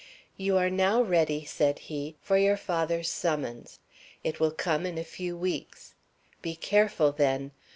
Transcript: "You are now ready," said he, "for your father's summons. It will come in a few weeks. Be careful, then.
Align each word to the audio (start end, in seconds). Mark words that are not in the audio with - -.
"You 0.35 0.57
are 0.57 0.71
now 0.71 0.99
ready," 1.03 1.45
said 1.45 1.77
he, 1.77 2.15
"for 2.23 2.35
your 2.35 2.57
father's 2.57 3.07
summons. 3.07 3.77
It 4.23 4.39
will 4.39 4.49
come 4.49 4.87
in 4.87 4.97
a 4.97 5.03
few 5.03 5.37
weeks. 5.37 5.93
Be 6.41 6.55
careful, 6.55 7.11
then. 7.11 7.51